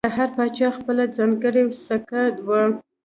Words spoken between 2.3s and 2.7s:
وه